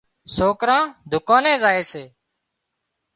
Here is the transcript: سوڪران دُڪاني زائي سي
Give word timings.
سوڪران 0.35 0.83
دُڪاني 1.11 1.53
زائي 1.63 1.83
سي 1.91 2.03